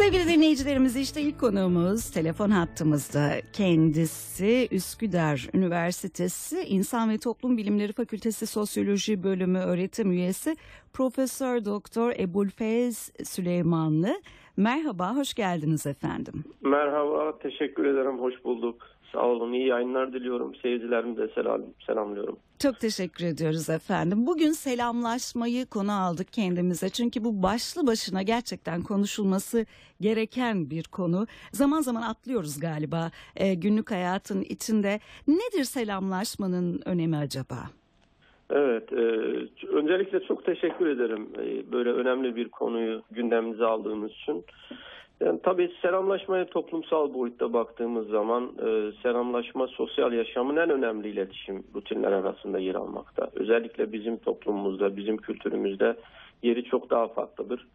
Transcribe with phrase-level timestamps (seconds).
[0.00, 3.30] Sevgili dinleyicilerimiz işte ilk konuğumuz telefon hattımızda.
[3.52, 10.56] Kendisi Üsküdar Üniversitesi İnsan ve Toplum Bilimleri Fakültesi Sosyoloji Bölümü öğretim üyesi
[10.92, 14.20] Profesör Doktor Ebulfez Süleymanlı.
[14.56, 16.44] Merhaba, hoş geldiniz efendim.
[16.60, 18.86] Merhaba, teşekkür ederim, hoş bulduk.
[19.12, 20.54] Sağ olun, iyi yayınlar diliyorum.
[20.54, 22.38] Seyircilerimi de selam, selamlıyorum.
[22.58, 24.26] Çok teşekkür ediyoruz efendim.
[24.26, 26.88] Bugün selamlaşmayı konu aldık kendimize.
[26.88, 29.66] Çünkü bu başlı başına gerçekten konuşulması
[30.00, 31.26] gereken bir konu.
[31.52, 35.00] Zaman zaman atlıyoruz galiba e, günlük hayatın içinde.
[35.28, 37.56] Nedir selamlaşmanın önemi acaba?
[38.50, 38.96] Evet, e,
[39.66, 44.44] öncelikle çok teşekkür ederim e, böyle önemli bir konuyu gündemimize aldığımız için.
[45.20, 52.12] Yani tabii selamlaşmaya toplumsal boyutta baktığımız zaman e, selamlaşma sosyal yaşamın en önemli iletişim rutinler
[52.12, 53.30] arasında yer almakta.
[53.34, 55.96] Özellikle bizim toplumumuzda, bizim kültürümüzde
[56.42, 57.66] yeri çok daha farklıdır.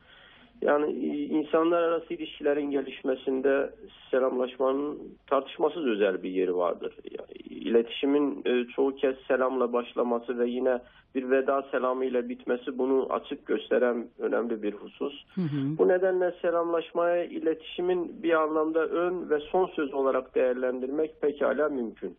[0.62, 0.91] Yani
[1.26, 3.70] insanlar arası ilişkilerin gelişmesinde
[4.12, 6.93] selamlaşmanın tartışmasız özel bir yeri vardır.
[7.12, 10.80] Yani iletişimin e, çoğu kez selamla başlaması ve yine
[11.16, 15.26] bir veda selamı ile bitmesi bunu açık gösteren önemli bir husus.
[15.35, 15.77] Hı hı.
[15.77, 22.18] Bu nedenle selamlaşmaya iletişimin bir anlamda ön ve son söz olarak değerlendirmek pekala mümkün.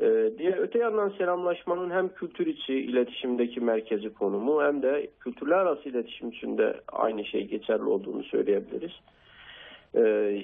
[0.00, 5.88] Ee, diye öte yandan selamlaşmanın hem kültür içi iletişimdeki merkezi konumu hem de kültürler arası
[5.88, 8.92] iletişim içinde aynı şey geçerli olduğunu söyleyebiliriz.
[9.94, 10.42] Ee,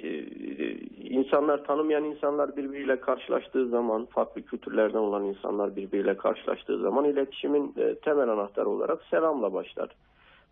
[1.02, 7.94] insanlar tanımayan insanlar birbiriyle karşılaştığı zaman farklı kültürlerden olan insanlar birbiriyle karşılaştığı zaman iletişimin e,
[7.94, 9.88] temel anahtarı olarak selamla başlar.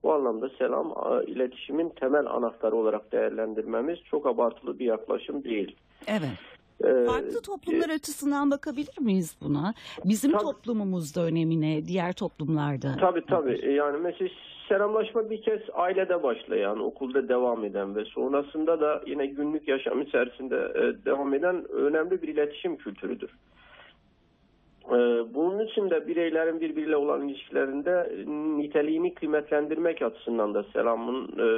[0.02, 0.94] Bu anlamda selam
[1.26, 5.76] iletişimin temel anahtarı olarak değerlendirmemiz çok abartılı bir yaklaşım değil.
[6.06, 6.55] Evet.
[6.82, 9.74] Farklı toplumlar açısından bakabilir miyiz buna?
[10.04, 12.96] Bizim tabii, toplumumuzda önemine, diğer toplumlarda.
[13.00, 13.72] Tabii tabii.
[13.74, 14.30] Yani mesela
[14.68, 20.56] selamlaşma bir kez ailede başlayan, okulda devam eden ve sonrasında da yine günlük yaşam içerisinde
[21.04, 23.30] devam eden önemli bir iletişim kültürüdür.
[24.90, 28.12] Ee, bunun için de bireylerin birbiriyle olan ilişkilerinde
[28.58, 31.48] niteliğini kıymetlendirmek açısından da selamın e,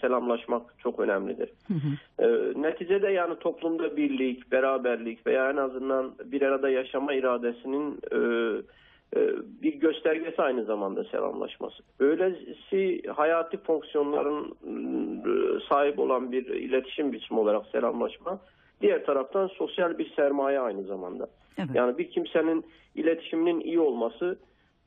[0.00, 1.50] selamlaşmak çok önemlidir.
[1.68, 2.24] Hı hı.
[2.24, 8.18] E, neticede yani toplumda birlik, beraberlik veya en azından bir arada yaşama iradesinin e,
[9.16, 9.20] e,
[9.62, 11.82] bir göstergesi aynı zamanda selamlaşması.
[12.00, 14.54] Böylesi hayati fonksiyonların
[15.26, 18.38] e, sahip olan bir iletişim biçimi olarak selamlaşma
[18.80, 21.26] Diğer taraftan sosyal bir sermaye aynı zamanda.
[21.58, 21.70] Evet.
[21.74, 22.64] Yani bir kimsenin
[22.94, 24.38] iletişiminin iyi olması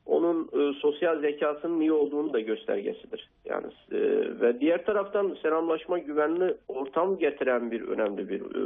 [0.06, 3.30] onun e, sosyal zekasının iyi olduğunu da göstergesidir.
[3.46, 4.00] Yani e,
[4.42, 8.62] ve diğer taraftan selamlaşma güvenli ortam getiren bir önemli bir e,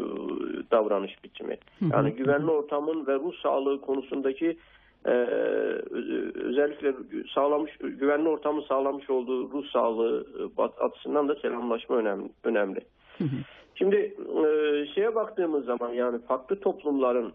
[0.72, 1.58] davranış biçimi.
[1.94, 4.58] Yani güvenli ortamın ve ruh sağlığı konusundaki
[5.06, 5.12] e,
[6.36, 6.94] özellikle
[7.36, 10.26] sağlamış güvenli ortamı sağlamış olduğu ruh sağlığı
[10.60, 12.30] e, açısından da selamlaşma önemli.
[12.44, 12.80] önemli.
[13.76, 13.96] Şimdi
[14.46, 14.48] e,
[14.96, 17.34] şeye baktığımız zaman yani farklı toplumların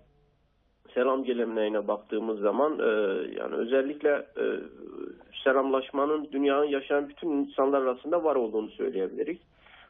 [0.95, 2.91] selam geleneğine baktığımız zaman e,
[3.39, 4.45] yani özellikle e,
[5.45, 9.39] selamlaşmanın dünyanın yaşayan bütün insanlar arasında var olduğunu söyleyebiliriz.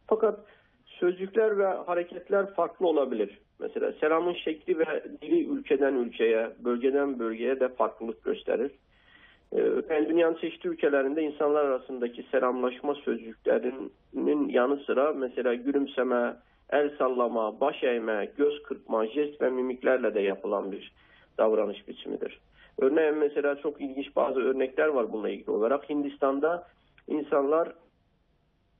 [0.06, 0.40] Fakat
[0.86, 3.38] sözcükler ve hareketler farklı olabilir.
[3.58, 8.70] Mesela selamın şekli ve dili ülkeden ülkeye, bölgeden bölgeye de farklılık gösterir.
[9.90, 16.36] Yani dünyanın çeşitli ülkelerinde insanlar arasındaki selamlaşma sözcüklerinin yanı sıra mesela gülümseme,
[16.72, 20.92] el sallama, baş eğme, göz kırpma, jest ve mimiklerle de yapılan bir
[21.38, 22.40] davranış biçimidir.
[22.78, 25.90] Örneğin mesela çok ilginç bazı örnekler var bununla ilgili olarak.
[25.90, 26.66] Hindistan'da
[27.08, 27.72] insanlar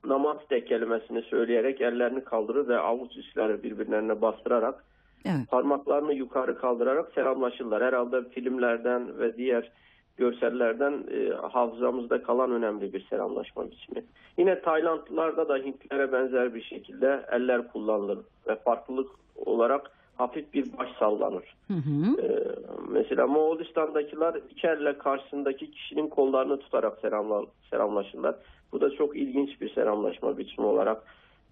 [0.05, 4.85] namaste kelimesini söyleyerek ellerini kaldırır ve avuç içleri birbirlerine bastırarak
[5.25, 5.51] evet.
[5.51, 7.83] parmaklarını yukarı kaldırarak selamlaşırlar.
[7.83, 9.71] Herhalde filmlerden ve diğer
[10.21, 14.05] görsellerden e, hafızamızda kalan önemli bir selamlaşma biçimi.
[14.39, 20.89] Yine Taylandlılarda da Hintlere benzer bir şekilde eller kullanılır ve farklılık olarak hafif bir baş
[20.99, 21.45] sallanır.
[21.69, 22.23] Hı hı.
[22.23, 22.45] Ee,
[22.89, 28.35] mesela Moğolistan'dakiler iki elle karşısındaki kişinin kollarını tutarak selamla, selamlaşırlar.
[28.73, 31.03] Bu da çok ilginç bir selamlaşma biçimi olarak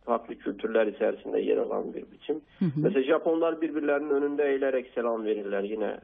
[0.04, 2.40] farklı kültürler içerisinde yer alan bir biçim.
[2.58, 2.70] Hı hı.
[2.76, 5.62] Mesela Japonlar birbirlerinin önünde eğilerek selam verirler.
[5.62, 6.00] Yine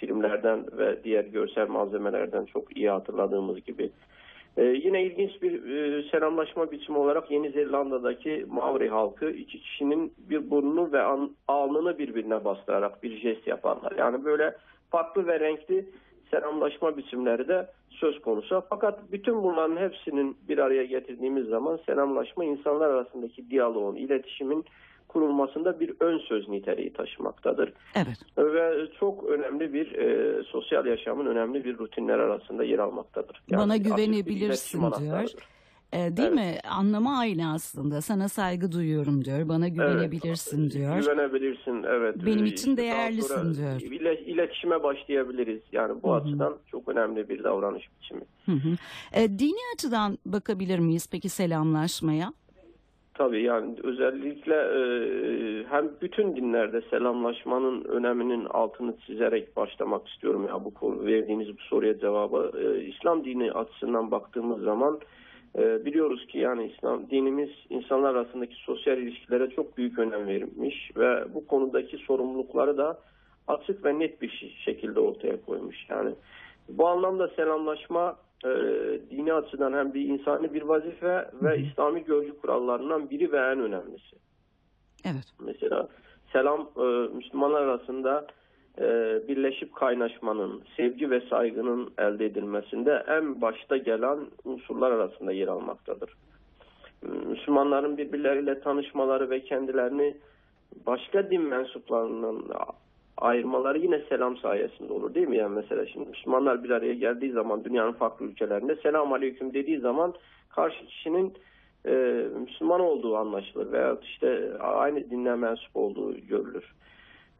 [0.00, 3.90] filmlerden ve diğer görsel malzemelerden çok iyi hatırladığımız gibi.
[4.56, 10.50] Ee, yine ilginç bir e, selamlaşma biçimi olarak Yeni Zelanda'daki Maori halkı iki kişinin bir
[10.50, 13.92] burnunu ve an, alnını birbirine bastırarak bir jest yaparlar.
[13.98, 14.54] Yani böyle
[14.90, 15.84] farklı ve renkli
[16.30, 18.62] selamlaşma biçimleri de söz konusu.
[18.70, 24.64] Fakat bütün bunların hepsinin bir araya getirdiğimiz zaman selamlaşma insanlar arasındaki diyaloğun, iletişimin
[25.08, 27.72] kurulmasında bir ön söz niteliği taşımaktadır.
[27.94, 28.18] Evet.
[28.38, 33.42] Ve çok önemli bir e, sosyal yaşamın önemli bir rutinler arasında yer almaktadır.
[33.50, 35.30] Yani Bana güvenebilirsin diyor.
[35.92, 36.34] E, değil Evet.
[36.34, 36.58] mi?
[36.70, 38.00] Anlamı aynı aslında.
[38.00, 39.48] Sana saygı duyuyorum diyor.
[39.48, 41.00] Bana güvenebilirsin Evet, diyor.
[41.00, 42.16] Güvenebilirsin evet.
[42.26, 43.80] Benim Ee, için işte değerlisin diyor.
[43.80, 45.60] ile- iletişime başlayabiliriz.
[45.72, 46.20] Yani bu Hı hı.
[46.22, 48.20] açıdan çok önemli bir davranış biçimi.
[48.46, 48.68] Hı hı.
[49.12, 52.32] E, dini açıdan bakabilir miyiz peki selamlaşmaya?
[53.18, 54.80] Tabii yani özellikle e,
[55.70, 61.98] hem bütün dinlerde selamlaşmanın öneminin altını çizerek başlamak istiyorum ya bu konu verdiğiniz bu soruya
[61.98, 62.52] cevabı.
[62.58, 65.00] E, İslam dini açısından baktığımız zaman
[65.58, 71.34] e, biliyoruz ki yani İslam dinimiz insanlar arasındaki sosyal ilişkilere çok büyük önem verilmiş ve
[71.34, 72.98] bu konudaki sorumlulukları da
[73.48, 75.76] açık ve net bir şekilde ortaya koymuş.
[75.88, 76.10] Yani
[76.68, 78.48] bu anlamda selamlaşma e,
[79.10, 84.16] dini açıdan hem bir insani bir vazife ve İslami görgü kurallarından biri ve en önemlisi.
[85.04, 85.24] Evet.
[85.40, 85.88] Mesela
[86.32, 88.26] selam e, Müslümanlar arasında
[88.78, 88.84] e,
[89.28, 96.10] birleşip kaynaşmanın, sevgi ve saygının elde edilmesinde en başta gelen unsurlar arasında yer almaktadır.
[97.02, 100.16] Müslümanların birbirleriyle tanışmaları ve kendilerini
[100.86, 102.42] başka din mensuplarından
[103.20, 105.36] ayırmaları yine selam sayesinde olur değil mi?
[105.36, 110.14] Yani mesela şimdi Müslümanlar bir araya geldiği zaman dünyanın farklı ülkelerinde selam aleyküm dediği zaman
[110.48, 111.34] karşı kişinin
[111.86, 111.92] e,
[112.40, 116.74] Müslüman olduğu anlaşılır veya işte aynı dinden mensup olduğu görülür.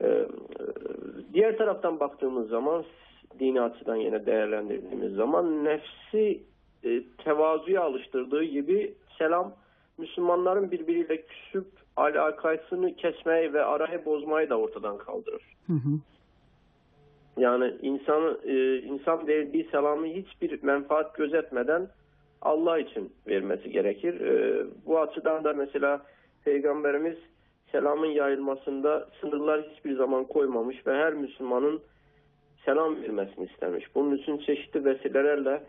[0.03, 0.27] E,
[1.33, 2.85] diğer taraftan baktığımız zaman
[3.39, 6.43] dini açıdan yine değerlendirdiğimiz zaman nefsi
[6.85, 9.53] e, tevazuya alıştırdığı gibi selam
[9.99, 11.67] Müslümanların birbiriyle küsüp
[11.99, 15.43] alakasını kesmeyi ve arayı bozmayı da ortadan kaldırır.
[15.67, 15.99] Hı hı.
[17.37, 21.89] Yani insan e, insan verdiği selamı hiçbir menfaat gözetmeden
[22.43, 24.21] Allah için vermesi gerekir.
[24.21, 26.03] E, bu açıdan da mesela
[26.45, 27.17] Peygamberimiz
[27.73, 31.81] selamın yayılmasında sınırlar hiçbir zaman koymamış ve her Müslümanın
[32.65, 33.95] selam vermesini istemiş.
[33.95, 35.63] Bunun için çeşitli vesilelerle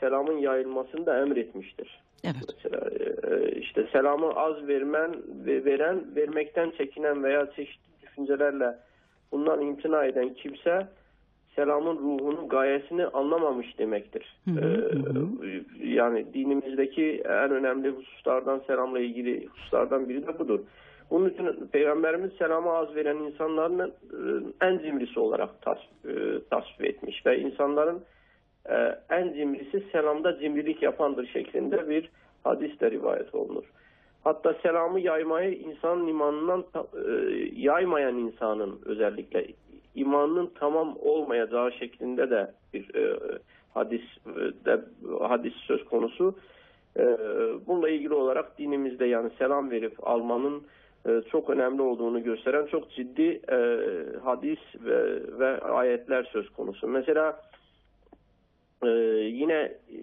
[0.00, 2.03] selamın yayılmasını da emretmiştir.
[2.24, 2.54] Evet.
[2.54, 2.90] Mesela
[3.30, 5.14] e, işte selamı az vermen
[5.46, 8.74] ve veren, vermekten çekinen veya çeşitli düşüncelerle
[9.32, 10.88] bundan imtina eden kimse
[11.56, 14.36] selamın ruhunun gayesini anlamamış demektir.
[14.44, 20.60] Hı hı, Ee, Yani dinimizdeki en önemli hususlardan selamla ilgili hususlardan biri de budur.
[21.10, 23.88] Bunun için Peygamberimiz selamı az veren insanların
[24.60, 26.12] e, en cimrisi olarak tas, e,
[26.50, 28.00] tasvip etmiş ve insanların
[28.70, 32.10] e, en cimrisi selamda cimrilik yapandır şeklinde bir
[32.44, 33.64] hadis de rivayet olunur.
[34.24, 37.10] Hatta selamı yaymayı insanın imanından e,
[37.56, 39.46] yaymayan insanın özellikle
[39.94, 43.18] imanının tamam olmayacağı şeklinde de bir e,
[43.74, 44.02] hadis
[44.64, 44.80] de
[45.20, 46.34] hadis söz konusu.
[46.96, 47.02] E,
[47.66, 50.62] bununla ilgili olarak dinimizde yani selam verip almanın
[51.30, 53.40] çok önemli olduğunu gösteren çok ciddi
[54.24, 56.88] hadis ve, ve ayetler söz konusu.
[56.88, 57.40] Mesela
[58.86, 59.98] ee, yine e,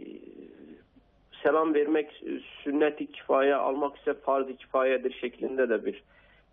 [1.44, 2.24] selam vermek
[2.64, 6.04] sünnet-i kifaya almak ise farz-ı kifayedir şeklinde de bir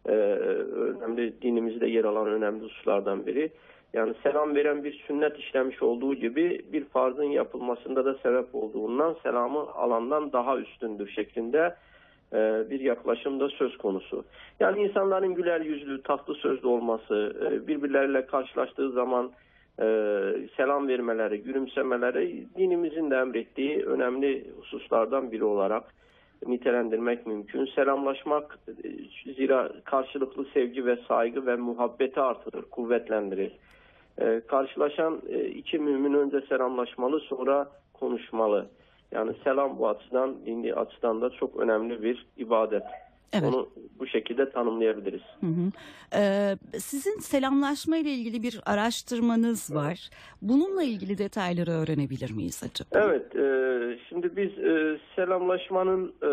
[0.06, 3.50] e, önemli dinimizde yer alan önemli hususlardan biri.
[3.92, 9.58] Yani selam veren bir sünnet işlemiş olduğu gibi bir farzın yapılmasında da sebep olduğundan selamı
[9.58, 11.74] alandan daha üstündür şeklinde
[12.32, 14.24] e, bir yaklaşım da söz konusu.
[14.60, 19.30] Yani insanların güler yüzlü, tatlı sözlü olması, e, birbirleriyle karşılaştığı zaman
[19.78, 19.84] e,
[20.56, 25.94] selam vermeleri, gülümsemeleri dinimizin de emrettiği önemli hususlardan biri olarak
[26.46, 27.66] nitelendirmek mümkün.
[27.66, 33.52] Selamlaşmak e, zira karşılıklı sevgi ve saygı ve muhabbeti artırır, kuvvetlendirir.
[34.18, 38.66] E, karşılaşan e, iki mümin önce selamlaşmalı sonra konuşmalı.
[39.12, 42.82] Yani selam bu açıdan, dini açıdan da çok önemli bir ibadet.
[43.32, 43.54] Evet.
[43.54, 43.68] Onu
[43.98, 45.22] bu şekilde tanımlayabiliriz.
[45.40, 45.70] Hı hı.
[46.14, 50.10] Ee, sizin selamlaşma ile ilgili bir araştırmanız var.
[50.42, 53.04] Bununla ilgili detayları öğrenebilir miyiz acaba?
[53.06, 56.30] Evet, e, şimdi biz e, selamlaşmanın e,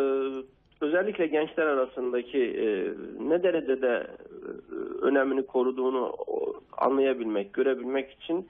[0.81, 2.93] özellikle gençler arasındaki e,
[3.29, 6.15] ne derecede e, önemini koruduğunu
[6.77, 8.47] anlayabilmek, görebilmek için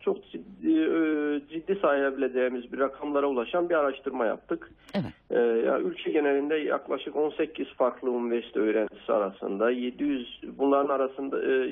[0.00, 4.70] çok ciddi, e, ciddi sayabileceğimiz bir rakamlara ulaşan bir araştırma yaptık.
[4.94, 5.12] Evet.
[5.30, 11.68] Ee, ya ülke genelinde yaklaşık 18 farklı üniversite öğrencisi arasında 700 bunların arasında e,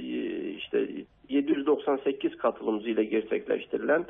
[0.51, 0.89] işte
[1.29, 4.05] 798 katılımcı ile gerçekleştirilen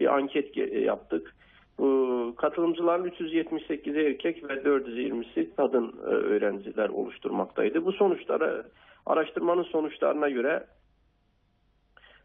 [0.00, 1.34] bir anket yaptık.
[1.78, 7.84] Bu katılımcıların 378'i erkek ve 420'si kadın e, öğrenciler oluşturmaktaydı.
[7.84, 8.64] Bu sonuçlara
[9.06, 10.64] araştırmanın sonuçlarına göre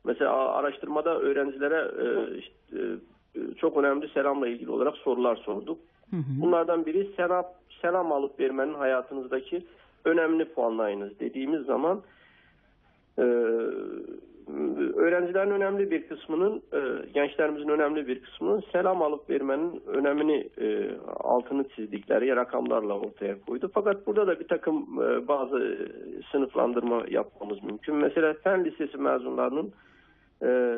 [0.10, 2.56] mesela araştırmada öğrencilere e, işte,
[3.36, 5.80] e, çok önemli selamla ilgili olarak sorular sorduk.
[6.10, 6.42] Hı hı.
[6.42, 7.46] Bunlardan biri selam,
[7.82, 9.66] selam alıp vermenin hayatınızdaki
[10.06, 12.02] önemli puanlayınız dediğimiz zaman
[13.18, 13.24] e,
[14.96, 16.80] öğrencilerin önemli bir kısmının, e,
[17.14, 23.72] gençlerimizin önemli bir kısmının selam alıp vermenin önemini e, altını çizdikleri rakamlarla ortaya koydu.
[23.74, 25.88] Fakat burada da bir takım e, bazı
[26.32, 27.96] sınıflandırma yapmamız mümkün.
[27.96, 29.72] Mesela Fen Lisesi mezunlarının
[30.44, 30.78] e,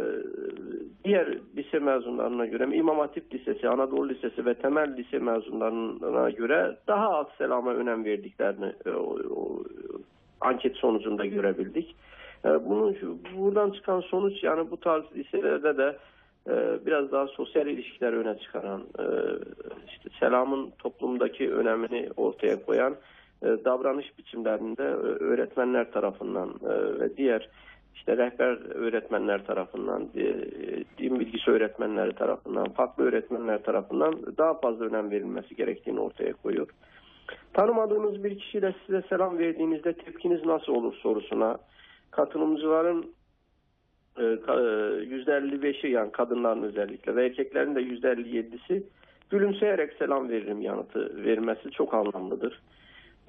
[1.04, 7.10] diğer lise mezunlarına göre İmam Hatip Lisesi, Anadolu Lisesi ve temel lise mezunlarına göre daha
[7.10, 8.92] az selama önem verdiklerini e,
[10.42, 11.96] anket sonucunda görebildik.
[12.46, 12.98] E, bunun
[13.38, 15.98] buradan çıkan sonuç yani bu tarz liselerde de
[16.48, 19.06] e, biraz daha sosyal ilişkiler öne çıkaran, e,
[19.88, 22.96] işte selamın toplumdaki önemini ortaya koyan
[23.42, 24.84] davranış biçimlerinde
[25.20, 26.50] öğretmenler tarafından
[27.00, 27.50] ve diğer
[27.96, 30.26] işte rehber öğretmenler tarafından, e,
[30.98, 36.68] din bilgisi öğretmenleri tarafından, farklı öğretmenler tarafından daha fazla önem verilmesi gerektiğini ortaya koyuyor.
[37.54, 41.58] Tanımadığınız bir kişiyle size selam verdiğinizde tepkiniz nasıl olur sorusuna
[42.12, 43.06] katılımcıların
[44.18, 48.84] %55'i e, yani kadınların özellikle ve erkeklerin de %57'si
[49.30, 52.62] gülümseyerek selam veririm yanıtı vermesi çok anlamlıdır.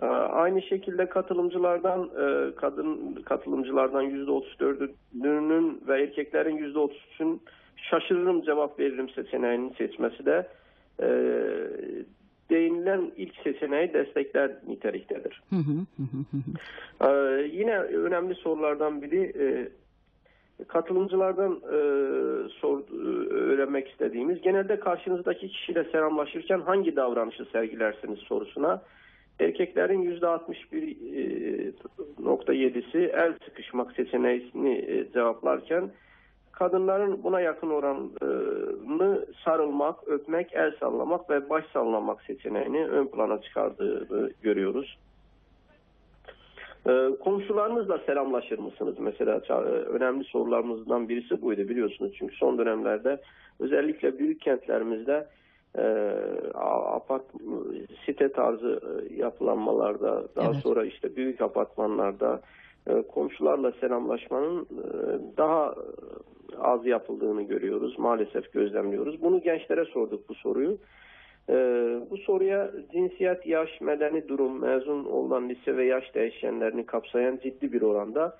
[0.02, 7.42] Ee, aynı şekilde katılımcılardan e, kadın katılımcılardan %34'ünün ve erkeklerin %33'ün
[7.76, 10.48] şaşırırım cevap veririm seçeneğinin seçmesi de
[11.02, 11.08] e,
[12.50, 15.42] değinilen ilk seçeneği destekler niteliktedir.
[17.00, 17.08] Ee,
[17.52, 19.68] yine önemli sorulardan biri e,
[20.68, 21.78] katılımcılardan e,
[22.48, 22.80] sor,
[23.30, 28.82] öğrenmek istediğimiz genelde karşınızdaki kişiyle selamlaşırken hangi davranışı sergilersiniz sorusuna
[29.42, 35.90] Erkeklerin %61.7'si e, el sıkışmak seçeneğini e, cevaplarken
[36.52, 44.30] kadınların buna yakın oranını sarılmak, öpmek, el sallamak ve baş sallamak seçeneğini ön plana çıkardığını
[44.42, 44.98] görüyoruz.
[46.86, 48.94] E, komşularınızla selamlaşır mısınız?
[48.98, 49.40] Mesela
[49.86, 52.12] önemli sorularımızdan birisi buydu biliyorsunuz.
[52.18, 53.20] Çünkü son dönemlerde
[53.60, 55.26] özellikle büyük kentlerimizde
[55.78, 55.84] e,
[56.94, 57.24] apart
[58.06, 60.62] site tarzı e, yapılanmalarda daha evet.
[60.62, 62.40] sonra işte büyük apartmanlarda
[62.86, 64.86] e, komşularla selamlaşmanın e,
[65.36, 65.74] daha
[66.58, 67.98] az yapıldığını görüyoruz.
[67.98, 69.22] Maalesef gözlemliyoruz.
[69.22, 70.78] Bunu gençlere sorduk bu soruyu.
[71.48, 71.54] E,
[72.10, 77.82] bu soruya cinsiyet, yaş, medeni durum, mezun olan lise ve yaş değişkenlerini kapsayan ciddi bir
[77.82, 78.38] oranda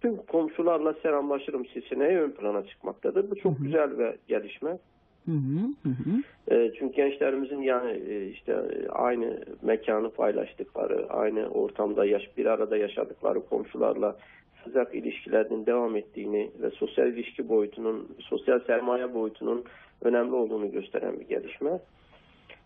[0.00, 3.30] tüm komşularla selamlaşırım seçeneği ön plana çıkmaktadır.
[3.30, 4.78] Bu çok güzel ve gelişme.
[5.82, 6.22] Hı hı.
[6.54, 8.56] E, çünkü gençlerimizin yani e, işte
[8.88, 14.16] aynı mekanı paylaştıkları, aynı ortamda yaş bir arada yaşadıkları komşularla
[14.64, 19.64] sıcak ilişkilerin devam ettiğini ve sosyal ilişki boyutunun, sosyal sermaye boyutunun
[20.02, 21.80] önemli olduğunu gösteren bir gelişme.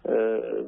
[0.09, 0.13] Ee,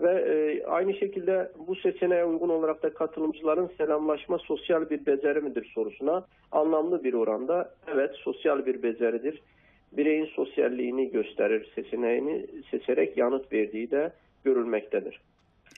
[0.03, 5.71] ve e, aynı şekilde bu seçeneğe uygun olarak da katılımcıların selamlaşma sosyal bir beceri midir
[5.75, 9.41] sorusuna anlamlı bir oranda evet sosyal bir beceridir
[9.97, 14.13] bireyin sosyalliğini gösterir seçeneğini seçerek yanıt verdiği de
[14.45, 15.21] görülmektedir.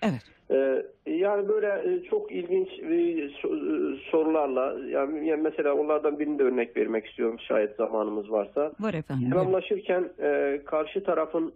[0.03, 0.23] Evet.
[0.51, 3.29] Ee, yani böyle e, çok ilginç e,
[4.11, 8.73] sorularla yani mesela onlardan birini de örnek vermek istiyorum şayet zamanımız varsa.
[8.81, 9.29] Var efendim.
[9.29, 11.53] Selamlaşırken e, karşı tarafın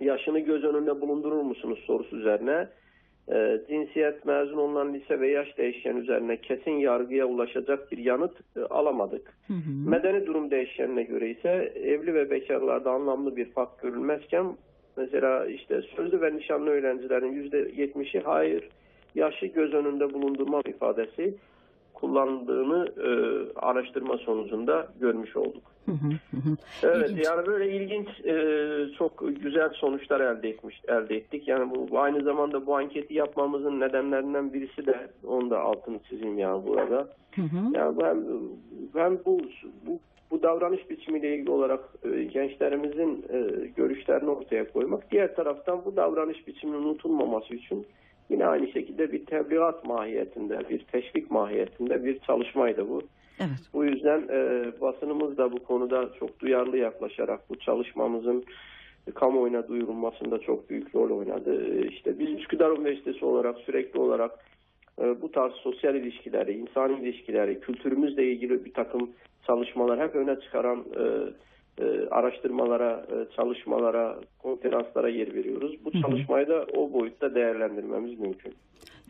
[0.00, 2.68] yaşını göz önünde bulundurur musunuz sorusu üzerine
[3.32, 8.60] e, cinsiyet mezun olunan lise ve yaş değişken üzerine kesin yargıya ulaşacak bir yanıt e,
[8.60, 9.34] alamadık.
[9.46, 9.90] Hı hı.
[9.90, 14.46] Medeni durum değişkenine göre ise evli ve bekarlarda anlamlı bir fark görülmezken
[14.96, 18.68] mesela işte sözlü ve nişanlı öğrencilerin %70'i hayır
[19.14, 21.34] yaşı göz önünde bulundurma ifadesi
[22.00, 23.10] kullandığını e,
[23.58, 25.62] araştırma sonucunda görmüş olduk.
[26.82, 27.26] evet ilginç.
[27.26, 28.34] yani böyle ilginç e,
[28.98, 31.48] çok güzel sonuçlar elde etmiş elde ettik.
[31.48, 36.66] Yani bu aynı zamanda bu anketi yapmamızın nedenlerinden birisi de onu da altını çizeyim yani
[36.66, 37.08] burada.
[37.74, 38.24] Yani ben
[38.94, 39.40] ben bu
[39.86, 40.00] bu
[40.30, 45.10] bu davranış biçimiyle ilgili olarak e, gençlerimizin e, görüşlerini ortaya koymak.
[45.10, 47.86] Diğer taraftan bu davranış biçiminin unutulmaması için
[48.30, 53.02] Yine aynı şekilde bir tebliğat mahiyetinde, bir teşvik mahiyetinde bir çalışmaydı bu.
[53.40, 53.70] Evet.
[53.72, 58.44] Bu yüzden e, basınımız da bu konuda çok duyarlı yaklaşarak bu çalışmamızın
[59.14, 61.78] kamuoyuna duyurulmasında çok büyük rol oynadı.
[61.78, 64.30] E, işte biz Üsküdar Üniversitesi olarak sürekli olarak
[65.00, 69.10] e, bu tarz sosyal ilişkileri, insan ilişkileri, kültürümüzle ilgili bir takım
[69.46, 71.08] çalışmalar hep öne çıkaran e, e,
[72.10, 75.76] araştırmalara, e, çalışmalara, konferanslara yer veriyoruz.
[75.84, 78.54] Bu çalışmayı da o boyutta değerlendirmemiz mümkün.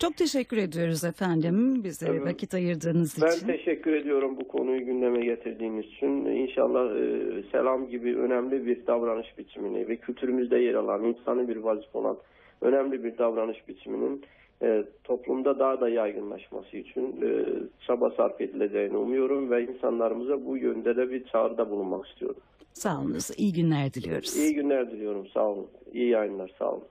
[0.00, 2.26] Çok teşekkür ediyoruz efendim bize evet.
[2.26, 3.48] vakit ayırdığınız ben için.
[3.48, 6.24] Ben teşekkür ediyorum bu konuyu gündeme getirdiğiniz için.
[6.24, 11.96] İnşallah e, selam gibi önemli bir davranış biçimini ve kültürümüzde yer alan, insanı bir vazif
[11.96, 12.16] olan
[12.60, 14.22] önemli bir davranış biçiminin
[14.62, 17.44] e, toplumda daha da yaygınlaşması için e,
[17.86, 22.40] çaba sarf edileceğini umuyorum ve insanlarımıza bu yönde de bir çağrıda bulunmak istiyorum.
[22.78, 23.30] Sağ olunuz.
[23.36, 24.36] İyi günler diliyoruz.
[24.36, 25.26] İyi günler diliyorum.
[25.34, 25.66] Sağ olun.
[25.92, 26.54] İyi yayınlar.
[26.58, 26.84] Sağ olun.